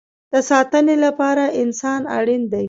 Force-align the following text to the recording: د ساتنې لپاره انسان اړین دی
د 0.33 0.35
ساتنې 0.49 0.95
لپاره 1.05 1.43
انسان 1.61 2.01
اړین 2.17 2.43
دی 2.51 2.59